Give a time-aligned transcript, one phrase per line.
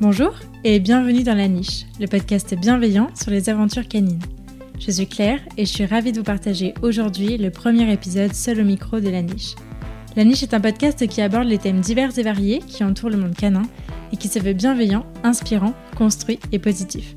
[0.00, 0.32] Bonjour
[0.64, 4.22] et bienvenue dans La Niche, le podcast bienveillant sur les aventures canines.
[4.78, 8.60] Je suis Claire et je suis ravie de vous partager aujourd'hui le premier épisode seul
[8.60, 9.56] au micro de La Niche.
[10.16, 13.18] La Niche est un podcast qui aborde les thèmes divers et variés qui entourent le
[13.18, 13.64] monde canin
[14.10, 17.14] et qui se veut bienveillant, inspirant, construit et positif.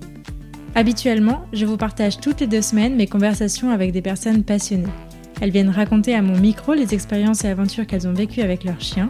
[0.76, 4.92] Habituellement, je vous partage toutes les deux semaines mes conversations avec des personnes passionnées.
[5.40, 8.82] Elles viennent raconter à mon micro les expériences et aventures qu'elles ont vécues avec leurs
[8.82, 9.10] chiens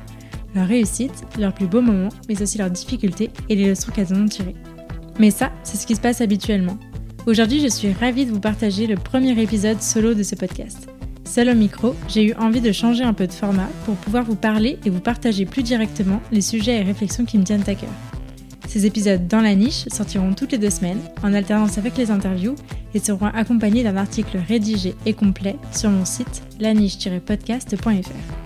[0.55, 4.25] leurs réussites, leurs plus beaux moments, mais aussi leurs difficultés et les leçons qu'elles ont
[4.25, 4.55] tirées.
[5.19, 6.77] Mais ça, c'est ce qui se passe habituellement.
[7.25, 10.89] Aujourd'hui, je suis ravie de vous partager le premier épisode solo de ce podcast.
[11.23, 14.35] Seul au micro, j'ai eu envie de changer un peu de format pour pouvoir vous
[14.35, 17.89] parler et vous partager plus directement les sujets et réflexions qui me tiennent à cœur.
[18.67, 22.55] Ces épisodes dans la niche sortiront toutes les deux semaines, en alternance avec les interviews,
[22.93, 28.42] et seront accompagnés d'un article rédigé et complet sur mon site laniche-podcast.fr.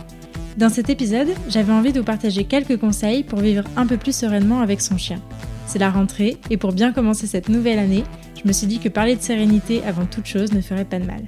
[0.58, 4.16] Dans cet épisode, j'avais envie de vous partager quelques conseils pour vivre un peu plus
[4.16, 5.22] sereinement avec son chien.
[5.68, 8.04] C'est la rentrée et pour bien commencer cette nouvelle année,
[8.42, 11.06] je me suis dit que parler de sérénité avant toute chose ne ferait pas de
[11.06, 11.22] mal.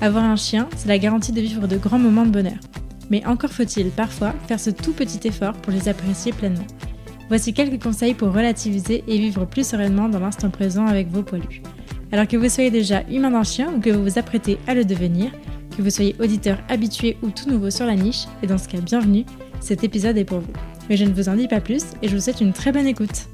[0.00, 2.58] Avoir un chien, c'est la garantie de vivre de grands moments de bonheur.
[3.10, 6.66] Mais encore faut-il parfois faire ce tout petit effort pour les apprécier pleinement.
[7.28, 11.62] Voici quelques conseils pour relativiser et vivre plus sereinement dans l'instant présent avec vos poilus.
[12.10, 14.84] Alors que vous soyez déjà humain d'un chien ou que vous vous apprêtez à le
[14.84, 15.30] devenir,
[15.76, 18.80] que vous soyez auditeur habitué ou tout nouveau sur la niche, et dans ce cas
[18.80, 19.24] bienvenue,
[19.60, 20.52] cet épisode est pour vous.
[20.88, 22.86] Mais je ne vous en dis pas plus et je vous souhaite une très bonne
[22.86, 23.28] écoute.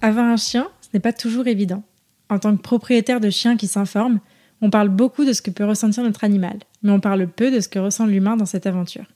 [0.00, 1.82] Avoir un chien, ce n'est pas toujours évident.
[2.30, 4.20] En tant que propriétaire de chien qui s'informe,
[4.60, 7.60] on parle beaucoup de ce que peut ressentir notre animal, mais on parle peu de
[7.60, 9.06] ce que ressent l'humain dans cette aventure.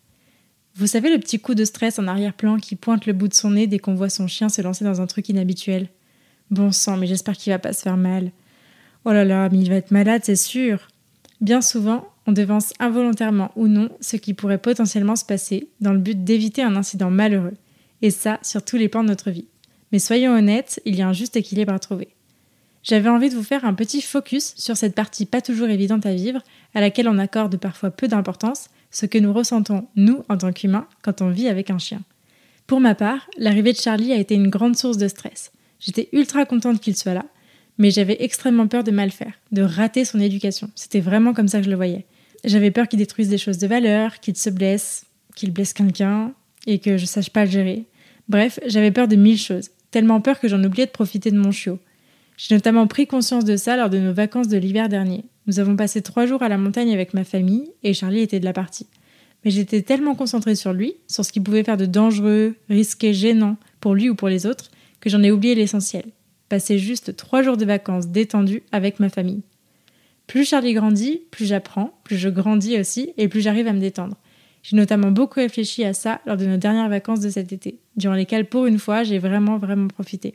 [0.75, 3.53] Vous savez le petit coup de stress en arrière-plan qui pointe le bout de son
[3.53, 5.89] nez dès qu'on voit son chien se lancer dans un truc inhabituel
[6.51, 8.33] Bon sang, mais j'espère qu'il va pas se faire mal.
[9.05, 10.89] Oh là là, mais il va être malade, c'est sûr.
[11.41, 15.99] Bien souvent, on devance involontairement ou non ce qui pourrait potentiellement se passer dans le
[15.99, 17.55] but d'éviter un incident malheureux.
[18.03, 19.47] Et ça, sur tous les plans de notre vie.
[19.93, 22.09] Mais soyons honnêtes, il y a un juste équilibre à trouver.
[22.83, 26.15] J'avais envie de vous faire un petit focus sur cette partie pas toujours évidente à
[26.15, 26.43] vivre,
[26.75, 30.87] à laquelle on accorde parfois peu d'importance, ce que nous ressentons, nous, en tant qu'humains,
[31.03, 32.01] quand on vit avec un chien.
[32.67, 35.53] Pour ma part, l'arrivée de Charlie a été une grande source de stress.
[35.81, 37.25] J'étais ultra contente qu'il soit là,
[37.79, 40.71] mais j'avais extrêmement peur de mal faire, de rater son éducation.
[40.75, 42.05] C'était vraiment comme ça que je le voyais.
[42.45, 46.33] J'avais peur qu'il détruise des choses de valeur, qu'il se blesse, qu'il blesse quelqu'un,
[46.67, 47.85] et que je sache pas le gérer.
[48.29, 51.51] Bref, j'avais peur de mille choses, tellement peur que j'en oubliais de profiter de mon
[51.51, 51.79] chiot.
[52.37, 55.25] J'ai notamment pris conscience de ça lors de nos vacances de l'hiver dernier.
[55.47, 58.45] Nous avons passé trois jours à la montagne avec ma famille, et Charlie était de
[58.45, 58.87] la partie.
[59.45, 63.57] Mais j'étais tellement concentrée sur lui, sur ce qu'il pouvait faire de dangereux, risqué, gênant,
[63.81, 66.05] pour lui ou pour les autres, que j'en ai oublié l'essentiel
[66.49, 69.43] passer juste trois jours de vacances détendues avec ma famille.
[70.27, 74.17] Plus Charlie grandit, plus j'apprends, plus je grandis aussi et plus j'arrive à me détendre.
[74.63, 78.15] J'ai notamment beaucoup réfléchi à ça lors de nos dernières vacances de cet été, durant
[78.15, 80.35] lesquelles pour une fois j'ai vraiment vraiment profité.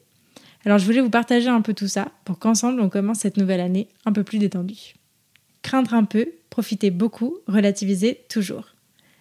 [0.66, 3.60] Alors je voulais vous partager un peu tout ça pour qu'ensemble on commence cette nouvelle
[3.60, 4.96] année un peu plus détendue.
[5.62, 8.76] Craindre un peu, profiter beaucoup, relativiser toujours.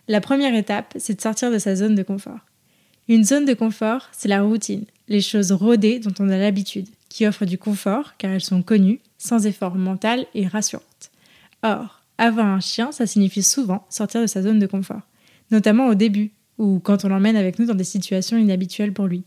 [0.09, 2.41] La première étape, c'est de sortir de sa zone de confort.
[3.09, 7.27] Une zone de confort, c'est la routine, les choses rodées dont on a l'habitude, qui
[7.27, 11.11] offrent du confort car elles sont connues, sans effort mental et rassurantes.
[11.63, 15.03] Or, avoir un chien, ça signifie souvent sortir de sa zone de confort,
[15.51, 19.25] notamment au début, ou quand on l'emmène avec nous dans des situations inhabituelles pour lui.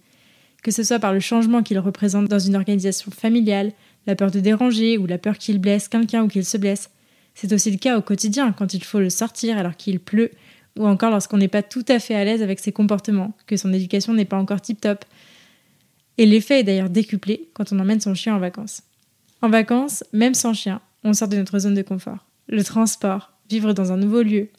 [0.64, 3.72] Que ce soit par le changement qu'il représente dans une organisation familiale,
[4.08, 6.90] la peur de déranger ou la peur qu'il blesse quelqu'un ou qu'il se blesse.
[7.34, 10.32] C'est aussi le cas au quotidien quand il faut le sortir alors qu'il pleut
[10.78, 13.74] ou encore lorsqu'on n'est pas tout à fait à l'aise avec ses comportements, que son
[13.74, 15.06] éducation n'est pas encore tip-top.
[16.18, 18.84] Et l'effet est d'ailleurs décuplé quand on emmène son chien en vacances.
[19.42, 22.26] En vacances, même sans chien, on sort de notre zone de confort.
[22.48, 24.50] Le transport, vivre dans un nouveau lieu,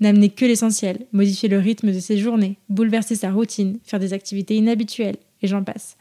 [0.00, 4.56] n'amener que l'essentiel, modifier le rythme de ses journées, bouleverser sa routine, faire des activités
[4.56, 5.96] inhabituelles, et j'en passe.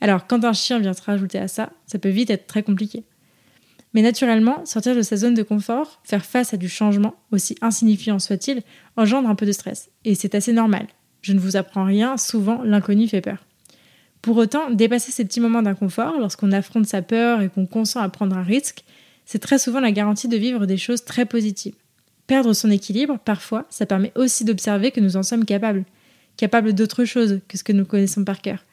[0.00, 3.04] Alors quand un chien vient se rajouter à ça, ça peut vite être très compliqué.
[3.94, 8.18] Mais naturellement, sortir de sa zone de confort, faire face à du changement, aussi insignifiant
[8.18, 8.62] soit-il,
[8.96, 9.90] engendre un peu de stress.
[10.04, 10.86] Et c'est assez normal.
[11.20, 13.44] Je ne vous apprends rien, souvent l'inconnu fait peur.
[14.22, 18.08] Pour autant, dépasser ces petits moments d'inconfort, lorsqu'on affronte sa peur et qu'on consent à
[18.08, 18.84] prendre un risque,
[19.26, 21.74] c'est très souvent la garantie de vivre des choses très positives.
[22.28, 25.84] Perdre son équilibre, parfois, ça permet aussi d'observer que nous en sommes capables,
[26.36, 28.64] capables d'autre chose que ce que nous connaissons par cœur.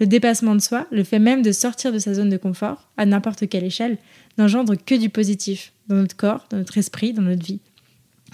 [0.00, 3.06] Le dépassement de soi, le fait même de sortir de sa zone de confort, à
[3.06, 3.98] n'importe quelle échelle,
[4.38, 7.60] n'engendre que du positif dans notre corps, dans notre esprit, dans notre vie.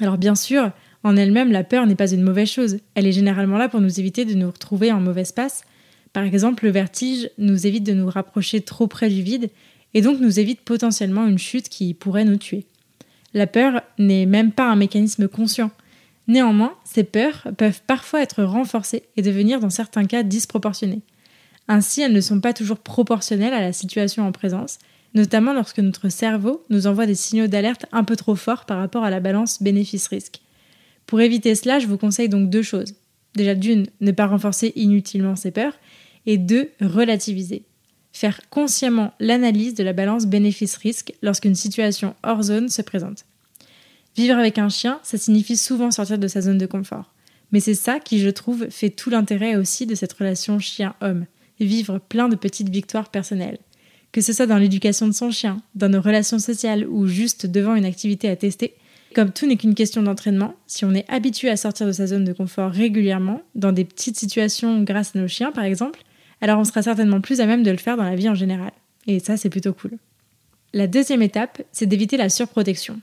[0.00, 0.70] Alors bien sûr,
[1.02, 2.78] en elle-même, la peur n'est pas une mauvaise chose.
[2.94, 5.62] Elle est généralement là pour nous éviter de nous retrouver en mauvais espace.
[6.12, 9.50] Par exemple, le vertige nous évite de nous rapprocher trop près du vide
[9.94, 12.66] et donc nous évite potentiellement une chute qui pourrait nous tuer.
[13.32, 15.70] La peur n'est même pas un mécanisme conscient.
[16.26, 21.02] Néanmoins, ces peurs peuvent parfois être renforcées et devenir dans certains cas disproportionnées.
[21.68, 24.78] Ainsi, elles ne sont pas toujours proportionnelles à la situation en présence,
[25.14, 29.04] notamment lorsque notre cerveau nous envoie des signaux d'alerte un peu trop forts par rapport
[29.04, 30.40] à la balance bénéfice-risque.
[31.06, 32.94] Pour éviter cela, je vous conseille donc deux choses.
[33.34, 35.74] Déjà d'une, ne pas renforcer inutilement ces peurs,
[36.30, 37.64] et deux, relativiser.
[38.12, 43.24] Faire consciemment l'analyse de la balance bénéfice-risque lorsqu'une situation hors zone se présente.
[44.16, 47.12] Vivre avec un chien, ça signifie souvent sortir de sa zone de confort.
[47.50, 51.26] Mais c'est ça qui, je trouve, fait tout l'intérêt aussi de cette relation chien-homme.
[51.58, 53.58] Vivre plein de petites victoires personnelles.
[54.12, 57.74] Que ce soit dans l'éducation de son chien, dans nos relations sociales ou juste devant
[57.74, 58.74] une activité à tester,
[59.16, 62.24] comme tout n'est qu'une question d'entraînement, si on est habitué à sortir de sa zone
[62.24, 65.98] de confort régulièrement, dans des petites situations grâce à nos chiens par exemple,
[66.40, 68.72] alors on sera certainement plus à même de le faire dans la vie en général.
[69.06, 69.92] Et ça, c'est plutôt cool.
[70.72, 73.00] La deuxième étape, c'est d'éviter la surprotection.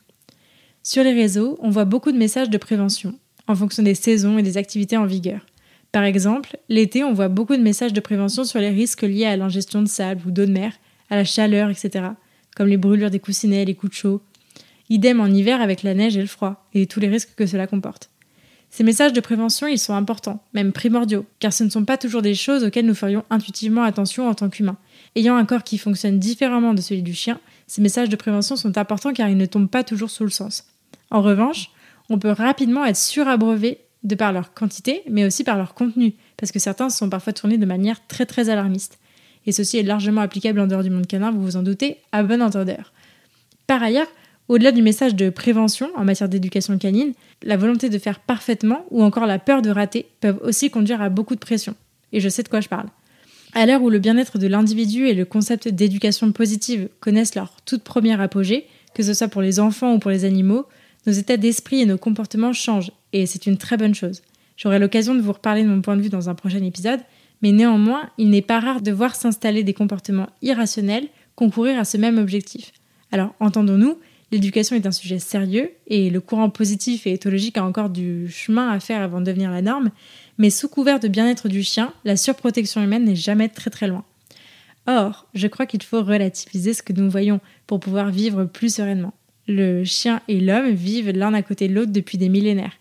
[0.83, 3.17] Sur les réseaux, on voit beaucoup de messages de prévention,
[3.47, 5.45] en fonction des saisons et des activités en vigueur.
[5.91, 9.37] Par exemple, l'été, on voit beaucoup de messages de prévention sur les risques liés à
[9.37, 10.73] l'ingestion de sable ou d'eau de mer,
[11.09, 12.05] à la chaleur, etc.,
[12.55, 14.21] comme les brûlures des coussinets, les coups de chaud,
[14.89, 17.67] Idem en hiver avec la neige et le froid, et tous les risques que cela
[17.67, 18.09] comporte.
[18.69, 22.21] Ces messages de prévention, ils sont importants, même primordiaux, car ce ne sont pas toujours
[22.21, 24.77] des choses auxquelles nous ferions intuitivement attention en tant qu'humains.
[25.15, 28.77] Ayant un corps qui fonctionne différemment de celui du chien, ces messages de prévention sont
[28.77, 30.65] importants car ils ne tombent pas toujours sous le sens.
[31.09, 31.71] En revanche,
[32.09, 36.51] on peut rapidement être surabreuvé de par leur quantité, mais aussi par leur contenu, parce
[36.51, 38.99] que certains sont parfois tournés de manière très très alarmiste.
[39.45, 42.21] Et ceci est largement applicable en dehors du monde canin, vous vous en doutez, à
[42.23, 42.91] bon entendeur.
[43.65, 44.07] Par ailleurs,
[44.47, 47.13] au-delà du message de prévention en matière d'éducation canine,
[47.43, 51.09] la volonté de faire parfaitement ou encore la peur de rater peuvent aussi conduire à
[51.09, 51.75] beaucoup de pression.
[52.13, 52.87] Et je sais de quoi je parle.
[53.53, 57.83] À l'heure où le bien-être de l'individu et le concept d'éducation positive connaissent leur toute
[57.83, 60.65] première apogée, que ce soit pour les enfants ou pour les animaux,
[61.05, 64.21] nos états d'esprit et nos comportements changent, et c'est une très bonne chose.
[64.57, 66.99] J'aurai l'occasion de vous reparler de mon point de vue dans un prochain épisode,
[67.41, 71.97] mais néanmoins, il n'est pas rare de voir s'installer des comportements irrationnels concourir à ce
[71.97, 72.71] même objectif.
[73.11, 73.97] Alors, entendons-nous,
[74.31, 78.69] L'éducation est un sujet sérieux et le courant positif et éthologique a encore du chemin
[78.69, 79.89] à faire avant de devenir la norme,
[80.37, 84.03] mais sous couvert de bien-être du chien, la surprotection humaine n'est jamais très très loin.
[84.85, 89.13] Or, je crois qu'il faut relativiser ce que nous voyons pour pouvoir vivre plus sereinement.
[89.47, 92.73] Le chien et l'homme vivent l'un à côté de l'autre depuis des millénaires.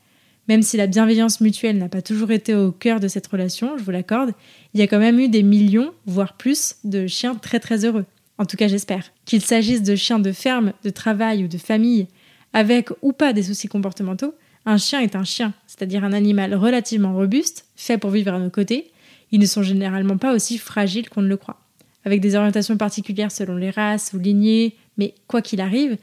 [0.49, 3.83] Même si la bienveillance mutuelle n'a pas toujours été au cœur de cette relation, je
[3.83, 4.33] vous l'accorde,
[4.75, 8.05] il y a quand même eu des millions, voire plus, de chiens très très heureux.
[8.39, 9.13] En tout cas, j'espère.
[9.25, 12.07] Qu'il s'agisse de chiens de ferme, de travail ou de famille,
[12.53, 14.35] avec ou pas des soucis comportementaux,
[14.67, 18.51] un chien est un chien, c'est-à-dire un animal relativement robuste, fait pour vivre à nos
[18.51, 18.91] côtés.
[19.31, 21.61] Ils ne sont généralement pas aussi fragiles qu'on ne le croit.
[22.05, 25.97] Avec des orientations particulières selon les races ou lignées, mais quoi qu'il arrive,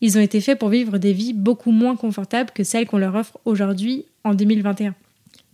[0.00, 3.14] ils ont été faits pour vivre des vies beaucoup moins confortables que celles qu'on leur
[3.14, 4.94] offre aujourd'hui en 2021.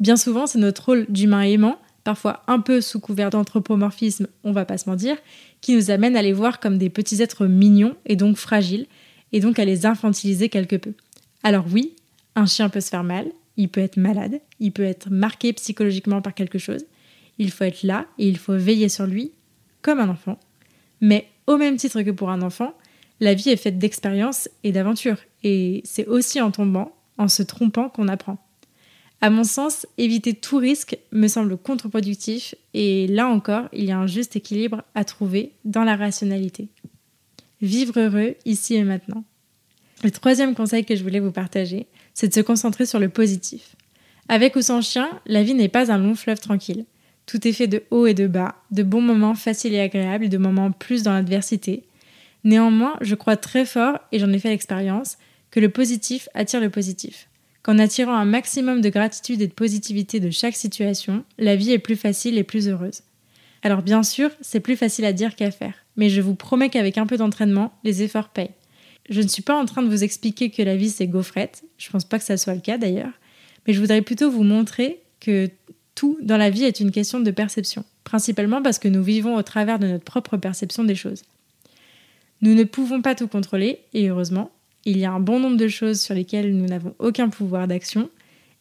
[0.00, 4.64] Bien souvent, c'est notre rôle d'humain aimant parfois un peu sous couvert d'anthropomorphisme, on va
[4.64, 5.19] pas se mentir,
[5.60, 8.87] qui nous amène à les voir comme des petits êtres mignons et donc fragiles,
[9.32, 10.94] et donc à les infantiliser quelque peu.
[11.43, 11.94] Alors oui,
[12.34, 13.26] un chien peut se faire mal,
[13.58, 16.87] il peut être malade, il peut être marqué psychologiquement par quelque chose,
[17.37, 19.32] il faut être là et il faut veiller sur lui
[19.82, 20.40] comme un enfant.
[21.02, 22.72] Mais au même titre que pour un enfant,
[23.20, 27.91] la vie est faite d'expériences et d'aventures, et c'est aussi en tombant, en se trompant
[27.91, 28.38] qu'on apprend.
[29.20, 33.98] À mon sens, éviter tout risque me semble contre-productif et là encore, il y a
[33.98, 36.69] un juste équilibre à trouver dans la rationalité.
[37.60, 39.25] Vivre heureux ici et maintenant.
[40.05, 43.75] Le troisième conseil que je voulais vous partager, c'est de se concentrer sur le positif.
[44.29, 46.84] Avec ou sans chien, la vie n'est pas un long fleuve tranquille.
[47.27, 50.29] Tout est fait de haut et de bas, de bons moments faciles et agréables et
[50.29, 51.82] de moments plus dans l'adversité.
[52.44, 55.19] Néanmoins, je crois très fort, et j'en ai fait l'expérience,
[55.51, 57.29] que le positif attire le positif
[57.62, 61.79] qu'en attirant un maximum de gratitude et de positivité de chaque situation, la vie est
[61.79, 63.03] plus facile et plus heureuse.
[63.62, 66.98] Alors bien sûr, c'est plus facile à dire qu'à faire, mais je vous promets qu'avec
[66.98, 68.50] un peu d'entraînement, les efforts payent.
[69.10, 71.91] Je ne suis pas en train de vous expliquer que la vie c'est gaufrette, je
[71.91, 73.12] pense pas que ça soit le cas d'ailleurs,
[73.67, 75.50] mais je voudrais plutôt vous montrer que
[75.94, 79.43] tout dans la vie est une question de perception, principalement parce que nous vivons au
[79.43, 81.22] travers de notre propre perception des choses.
[82.41, 84.53] Nous ne pouvons pas tout contrôler, et heureusement,
[84.85, 88.11] il y a un bon nombre de choses sur lesquelles nous n'avons aucun pouvoir d'action,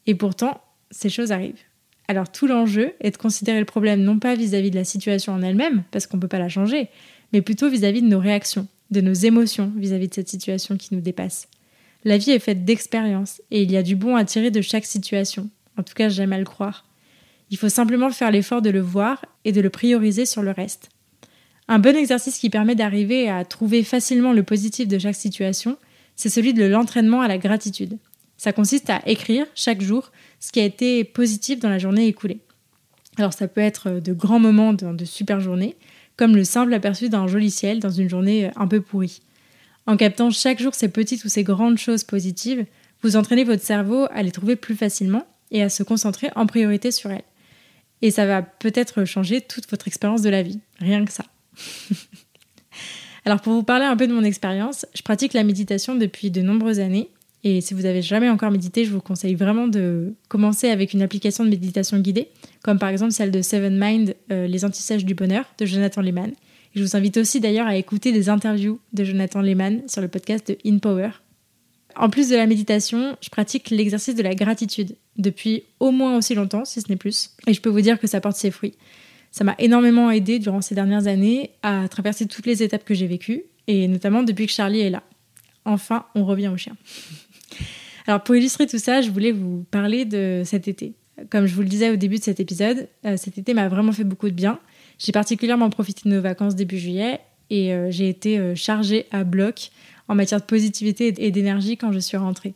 [0.06, 1.62] et pourtant, ces choses arrivent.
[2.08, 5.42] Alors tout l'enjeu est de considérer le problème non pas vis-à-vis de la situation en
[5.42, 6.88] elle-même, parce qu'on ne peut pas la changer,
[7.34, 11.02] mais plutôt vis-à-vis de nos réactions, de nos émotions vis-à-vis de cette situation qui nous
[11.02, 11.50] dépasse.
[12.06, 14.86] La vie est faite d'expériences, et il y a du bon à tirer de chaque
[14.86, 15.50] situation.
[15.78, 16.86] En tout cas, j'aime à le croire.
[17.50, 20.90] Il faut simplement faire l'effort de le voir et de le prioriser sur le reste.
[21.68, 25.78] Un bon exercice qui permet d'arriver à trouver facilement le positif de chaque situation,
[26.18, 27.98] c'est celui de l'entraînement à la gratitude.
[28.36, 32.40] Ça consiste à écrire chaque jour ce qui a été positif dans la journée écoulée.
[33.18, 35.76] Alors ça peut être de grands moments de, super journées,
[36.18, 39.22] comme le simple aperçu d'un joli ciel dans une journée un peu pourrie.
[39.86, 42.66] En captant chaque jour ces petites ou ces grandes choses positives,
[43.02, 46.92] vous entraînez votre cerveau à les trouver plus facilement et à se concentrer en priorité
[46.92, 47.24] sur elles.
[48.02, 51.24] Et ça va peut-être changer toute votre expérience de la vie, rien que ça.
[53.28, 56.42] Alors pour vous parler un peu de mon expérience, je pratique la méditation depuis de
[56.42, 57.10] nombreuses années
[57.44, 61.02] et si vous n'avez jamais encore médité, je vous conseille vraiment de commencer avec une
[61.02, 62.30] application de méditation guidée,
[62.64, 66.30] comme par exemple celle de Seven Mind, euh, Les antisèches du bonheur de Jonathan Lehman.
[66.30, 70.08] Et je vous invite aussi d'ailleurs à écouter des interviews de Jonathan Lehman sur le
[70.08, 71.10] podcast de In Power.
[71.98, 76.34] En plus de la méditation, je pratique l'exercice de la gratitude depuis au moins aussi
[76.34, 77.32] longtemps, si ce n'est plus.
[77.46, 78.76] Et je peux vous dire que ça porte ses fruits.
[79.38, 83.06] Ça m'a énormément aidé durant ces dernières années à traverser toutes les étapes que j'ai
[83.06, 85.04] vécues, et notamment depuis que Charlie est là.
[85.64, 86.76] Enfin, on revient au chien.
[88.08, 90.96] Alors pour illustrer tout ça, je voulais vous parler de cet été.
[91.30, 93.92] Comme je vous le disais au début de cet épisode, euh, cet été m'a vraiment
[93.92, 94.60] fait beaucoup de bien.
[94.98, 97.20] J'ai particulièrement profité de nos vacances début juillet
[97.52, 99.70] et euh, j'ai été euh, chargée à bloc
[100.08, 102.56] en matière de positivité et d'énergie quand je suis rentrée.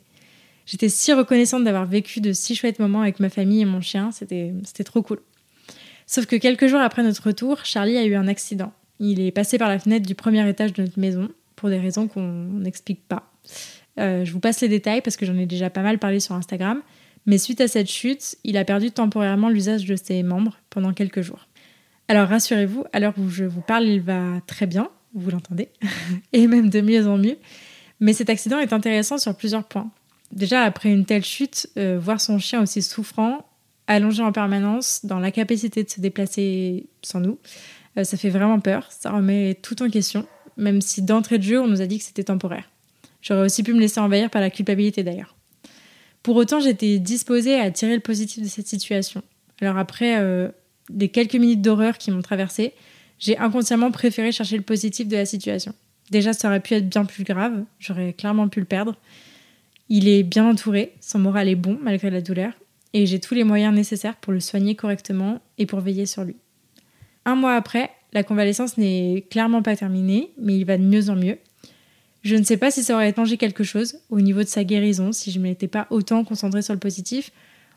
[0.66, 4.10] J'étais si reconnaissante d'avoir vécu de si chouettes moments avec ma famille et mon chien,
[4.10, 5.20] c'était trop cool.
[6.12, 8.74] Sauf que quelques jours après notre retour, Charlie a eu un accident.
[9.00, 12.06] Il est passé par la fenêtre du premier étage de notre maison pour des raisons
[12.06, 13.32] qu'on n'explique pas.
[13.98, 16.34] Euh, je vous passe les détails parce que j'en ai déjà pas mal parlé sur
[16.34, 16.82] Instagram.
[17.24, 21.22] Mais suite à cette chute, il a perdu temporairement l'usage de ses membres pendant quelques
[21.22, 21.48] jours.
[22.08, 25.70] Alors rassurez-vous, à l'heure où je vous parle, il va très bien, vous l'entendez,
[26.34, 27.38] et même de mieux en mieux.
[28.00, 29.90] Mais cet accident est intéressant sur plusieurs points.
[30.30, 33.46] Déjà, après une telle chute, euh, voir son chien aussi souffrant,
[33.86, 37.38] allongé en permanence, dans l'incapacité de se déplacer sans nous,
[37.98, 41.60] euh, ça fait vraiment peur, ça remet tout en question, même si d'entrée de jeu,
[41.60, 42.68] on nous a dit que c'était temporaire.
[43.20, 45.36] J'aurais aussi pu me laisser envahir par la culpabilité d'ailleurs.
[46.22, 49.22] Pour autant, j'étais disposée à tirer le positif de cette situation.
[49.60, 50.48] Alors après euh,
[50.94, 52.72] les quelques minutes d'horreur qui m'ont traversée,
[53.18, 55.74] j'ai inconsciemment préféré chercher le positif de la situation.
[56.10, 58.96] Déjà, ça aurait pu être bien plus grave, j'aurais clairement pu le perdre.
[59.88, 62.52] Il est bien entouré, son moral est bon malgré la douleur,
[62.94, 66.36] et j'ai tous les moyens nécessaires pour le soigner correctement et pour veiller sur lui.
[67.24, 71.16] Un mois après, la convalescence n'est clairement pas terminée, mais il va de mieux en
[71.16, 71.38] mieux,
[72.22, 75.12] je ne sais pas si ça aurait changé quelque chose au niveau de sa guérison,
[75.12, 77.32] si je ne m'étais pas autant concentrée sur le positif.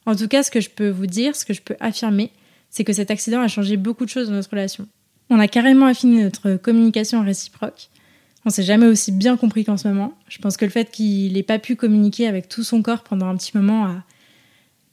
[0.06, 2.32] En tout cas, ce que je peux vous dire, ce que je peux affirmer,
[2.70, 4.88] c'est que cet accident a changé beaucoup de choses dans notre relation.
[5.32, 7.90] On a carrément affiné notre communication réciproque.
[8.46, 10.14] On s'est jamais aussi bien compris qu'en ce moment.
[10.28, 13.26] Je pense que le fait qu'il n'ait pas pu communiquer avec tout son corps pendant
[13.26, 14.04] un petit moment a,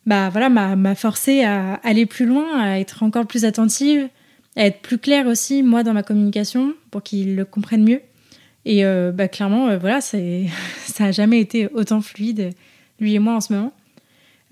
[0.07, 4.09] bah voilà, m'a forcé à aller plus loin, à être encore plus attentive,
[4.57, 8.01] à être plus claire aussi, moi, dans ma communication, pour qu'il le comprenne mieux.
[8.65, 12.51] Et euh, bah, clairement, euh, voilà, ça n'a jamais été autant fluide,
[13.01, 13.73] lui et moi en ce moment.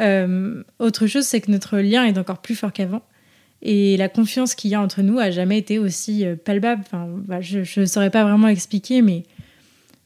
[0.01, 3.03] Euh, autre chose, c'est que notre lien est encore plus fort qu'avant.
[3.63, 6.83] Et la confiance qu'il y a entre nous a jamais été aussi palpable.
[6.87, 9.25] Enfin, bah, je ne saurais pas vraiment expliquer, mais,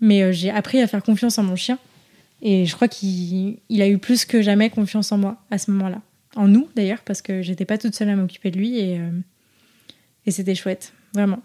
[0.00, 1.78] mais j'ai appris à faire confiance en mon chien.
[2.44, 6.00] Et je crois qu'il a eu plus que jamais confiance en moi à ce moment-là.
[6.36, 8.78] En nous, d'ailleurs, parce que j'étais pas toute seule à m'occuper de lui.
[8.78, 9.00] Et,
[10.26, 11.40] et c'était chouette, vraiment.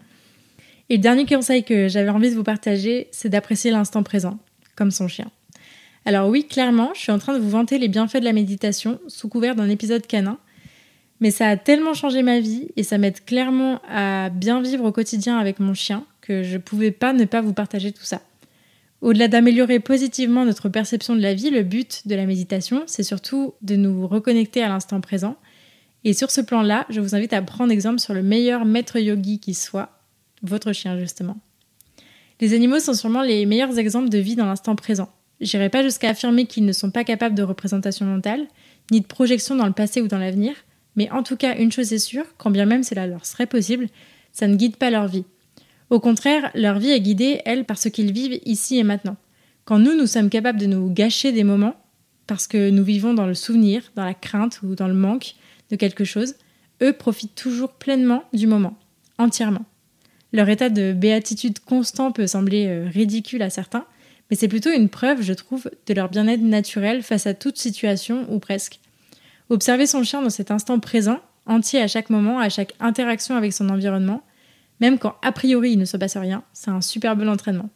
[0.90, 4.38] Et le dernier conseil que j'avais envie de vous partager, c'est d'apprécier l'instant présent,
[4.74, 5.30] comme son chien.
[6.04, 8.98] Alors oui, clairement, je suis en train de vous vanter les bienfaits de la méditation
[9.06, 10.38] sous couvert d'un épisode canin,
[11.20, 14.92] mais ça a tellement changé ma vie et ça m'aide clairement à bien vivre au
[14.92, 18.22] quotidien avec mon chien que je pouvais pas ne pas vous partager tout ça.
[19.00, 23.54] Au-delà d'améliorer positivement notre perception de la vie, le but de la méditation, c'est surtout
[23.62, 25.36] de nous reconnecter à l'instant présent.
[26.04, 29.38] Et sur ce plan-là, je vous invite à prendre exemple sur le meilleur maître yogi
[29.38, 30.00] qui soit,
[30.42, 31.38] votre chien justement.
[32.40, 35.10] Les animaux sont sûrement les meilleurs exemples de vie dans l'instant présent.
[35.40, 38.46] J'irai pas jusqu'à affirmer qu'ils ne sont pas capables de représentation mentale,
[38.90, 40.54] ni de projection dans le passé ou dans l'avenir,
[40.96, 43.88] mais en tout cas, une chose est sûre, quand bien même cela leur serait possible,
[44.32, 45.24] ça ne guide pas leur vie.
[45.90, 49.16] Au contraire, leur vie est guidée, elle, par ce qu'ils vivent ici et maintenant.
[49.64, 51.74] Quand nous, nous sommes capables de nous gâcher des moments,
[52.28, 55.34] parce que nous vivons dans le souvenir, dans la crainte ou dans le manque
[55.70, 56.36] de quelque chose,
[56.80, 58.78] eux profitent toujours pleinement du moment,
[59.18, 59.64] entièrement.
[60.32, 63.84] Leur état de béatitude constant peut sembler euh, ridicule à certains,
[64.30, 68.26] mais c'est plutôt une preuve, je trouve, de leur bien-être naturel face à toute situation
[68.32, 68.78] ou presque.
[69.48, 73.52] Observer son chien dans cet instant présent, entier à chaque moment, à chaque interaction avec
[73.52, 74.22] son environnement,
[74.80, 77.70] même quand a priori il ne se passe rien, c'est un super bon entraînement.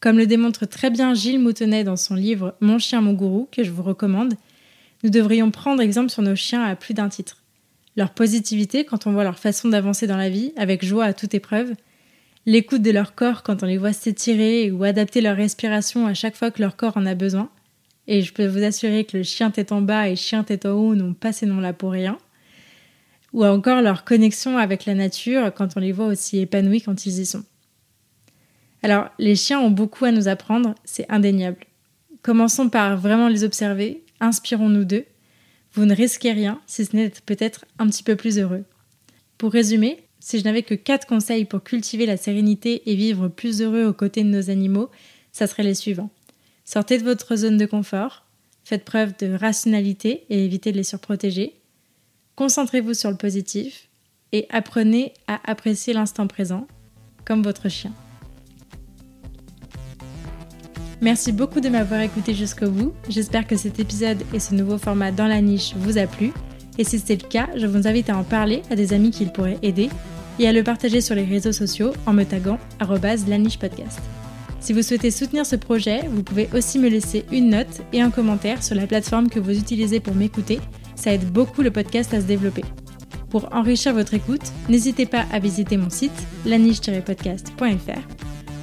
[0.00, 3.62] Comme le démontre très bien Gilles Moutonnet dans son livre Mon chien, mon gourou, que
[3.62, 4.34] je vous recommande,
[5.02, 7.40] nous devrions prendre exemple sur nos chiens à plus d'un titre
[7.96, 11.34] leur positivité quand on voit leur façon d'avancer dans la vie, avec joie à toute
[11.34, 11.74] épreuve,
[12.46, 16.36] l'écoute de leur corps quand on les voit s'étirer ou adapter leur respiration à chaque
[16.36, 17.50] fois que leur corps en a besoin,
[18.06, 20.72] et je peux vous assurer que le chien tête en bas et chien tête en
[20.72, 22.18] haut n'ont pas ces noms-là pour rien.
[23.32, 27.20] Ou encore leur connexion avec la nature quand on les voit aussi épanouis quand ils
[27.20, 27.44] y sont.
[28.82, 31.66] Alors, les chiens ont beaucoup à nous apprendre, c'est indéniable.
[32.22, 35.04] Commençons par vraiment les observer, inspirons-nous d'eux.
[35.72, 38.64] Vous ne risquez rien, si ce n'est peut-être un petit peu plus heureux.
[39.38, 43.62] Pour résumer, si je n'avais que 4 conseils pour cultiver la sérénité et vivre plus
[43.62, 44.90] heureux aux côtés de nos animaux,
[45.32, 46.10] ça serait les suivants.
[46.64, 48.26] Sortez de votre zone de confort,
[48.64, 51.59] faites preuve de rationalité et évitez de les surprotéger.
[52.40, 53.90] Concentrez-vous sur le positif
[54.32, 56.66] et apprenez à apprécier l'instant présent,
[57.26, 57.92] comme votre chien.
[61.02, 62.94] Merci beaucoup de m'avoir écouté jusqu'au bout.
[63.10, 66.32] J'espère que cet épisode et ce nouveau format dans la niche vous a plu.
[66.78, 69.26] Et si c'est le cas, je vous invite à en parler à des amis qui
[69.26, 69.90] le pourraient aider
[70.38, 74.00] et à le partager sur les réseaux sociaux en me taguant @lanichepodcast.
[74.60, 78.10] Si vous souhaitez soutenir ce projet, vous pouvez aussi me laisser une note et un
[78.10, 80.58] commentaire sur la plateforme que vous utilisez pour m'écouter.
[81.00, 82.62] Ça aide beaucoup le podcast à se développer.
[83.30, 86.12] Pour enrichir votre écoute, n'hésitez pas à visiter mon site
[86.44, 88.00] laniche-podcast.fr.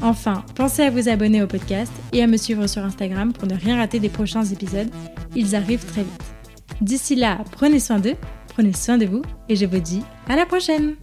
[0.04, 3.56] Enfin, pensez à vous abonner au podcast et à me suivre sur Instagram pour ne
[3.56, 4.92] rien rater des prochains épisodes.
[5.36, 6.24] Ils arrivent très vite.
[6.80, 8.16] D'ici là, prenez soin d'eux,
[8.50, 10.94] prenez soin de vous et je vous dis à la prochaine